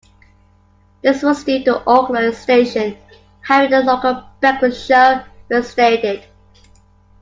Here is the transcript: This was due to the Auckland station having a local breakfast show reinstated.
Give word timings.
This 1.03 1.21
was 1.21 1.43
due 1.43 1.59
to 1.59 1.73
the 1.73 1.83
Auckland 1.85 2.33
station 2.33 2.97
having 3.41 3.71
a 3.71 3.81
local 3.81 4.23
breakfast 4.41 4.87
show 4.87 5.23
reinstated. 5.47 6.23